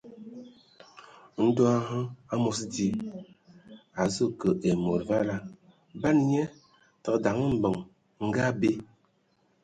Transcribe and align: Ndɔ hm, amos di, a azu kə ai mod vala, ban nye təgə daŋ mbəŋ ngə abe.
Ndɔ 1.45 1.65
hm, 1.87 2.05
amos 2.33 2.59
di, 2.73 2.87
a 2.97 2.99
azu 4.01 4.25
kə 4.39 4.49
ai 4.65 4.73
mod 4.85 5.01
vala, 5.09 5.35
ban 6.01 6.17
nye 6.29 6.43
təgə 7.03 7.19
daŋ 7.23 7.37
mbəŋ 7.57 7.75
ngə 8.27 8.41
abe. 8.49 8.71